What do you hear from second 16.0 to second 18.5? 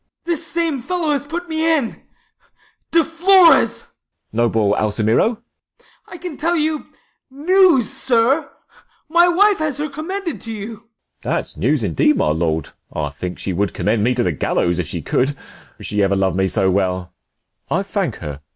ever lov'd me so well; I thank her.